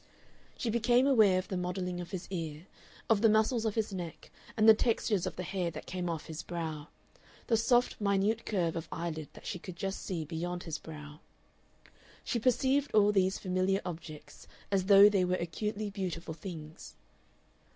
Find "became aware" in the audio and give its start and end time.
0.71-1.37